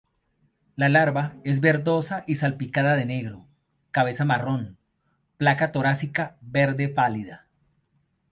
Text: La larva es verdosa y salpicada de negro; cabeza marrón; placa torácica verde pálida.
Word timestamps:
La 0.75 0.89
larva 0.89 1.35
es 1.43 1.59
verdosa 1.61 2.23
y 2.25 2.33
salpicada 2.37 2.95
de 2.95 3.05
negro; 3.05 3.45
cabeza 3.91 4.25
marrón; 4.25 4.77
placa 5.37 5.71
torácica 5.71 6.37
verde 6.41 6.89
pálida. 6.89 7.45